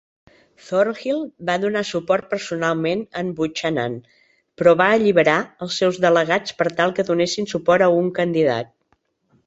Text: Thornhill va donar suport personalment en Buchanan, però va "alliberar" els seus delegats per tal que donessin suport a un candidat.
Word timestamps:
Thornhill 0.67 1.19
va 1.49 1.57
donar 1.65 1.83
suport 1.89 2.29
personalment 2.31 3.03
en 3.23 3.29
Buchanan, 3.41 3.99
però 4.61 4.75
va 4.83 4.91
"alliberar" 4.97 5.39
els 5.67 5.81
seus 5.83 6.03
delegats 6.11 6.59
per 6.63 6.71
tal 6.81 6.99
que 6.99 7.11
donessin 7.15 7.55
suport 7.57 7.91
a 7.91 7.95
un 8.03 8.15
candidat. 8.23 8.79